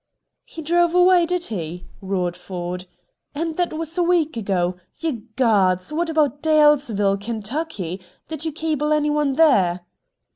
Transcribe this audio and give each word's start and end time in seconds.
"He 0.45 0.63
drove 0.63 0.95
away, 0.95 1.27
did 1.27 1.43
he?"' 1.43 1.85
roared 2.01 2.35
Ford. 2.35 2.87
"And 3.35 3.55
that 3.57 3.71
was 3.73 3.95
a 3.99 4.01
week 4.01 4.35
ago! 4.35 4.77
Ye 4.97 5.25
gods! 5.35 5.93
What 5.93 6.09
about 6.09 6.41
Dalesville, 6.41 7.17
Kentucky? 7.17 8.01
Did 8.27 8.43
you 8.43 8.51
cable 8.51 8.93
any 8.93 9.11
one 9.11 9.33
there?" 9.33 9.81